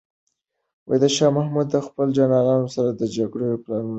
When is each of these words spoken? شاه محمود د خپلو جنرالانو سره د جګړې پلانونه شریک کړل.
شاه 1.15 1.31
محمود 1.37 1.67
د 1.71 1.75
خپلو 1.85 2.09
جنرالانو 2.17 2.67
سره 2.75 2.89
د 2.91 3.01
جګړې 3.17 3.43
پلانونه 3.63 3.65
شریک 3.65 3.65
کړل. 3.65 3.89